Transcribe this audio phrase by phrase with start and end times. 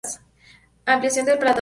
[0.87, 1.49] Ampliación de plataforma.